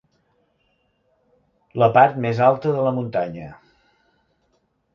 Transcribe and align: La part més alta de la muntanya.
La 1.83 1.91
part 1.99 2.17
més 2.25 2.41
alta 2.47 2.73
de 2.79 2.87
la 2.89 2.95
muntanya. 2.99 3.53